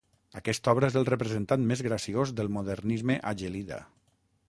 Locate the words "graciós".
1.89-2.35